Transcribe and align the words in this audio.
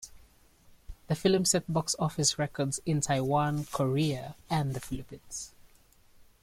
The 1.09 1.13
film 1.15 1.45
set 1.45 1.71
box-office 1.71 2.39
records 2.39 2.79
in 2.87 3.01
Taiwan, 3.01 3.65
Korea, 3.65 4.35
and 4.49 4.73
the 4.73 4.79
Philippines. 4.79 5.53